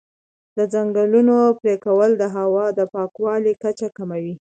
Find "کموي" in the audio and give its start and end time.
3.97-4.35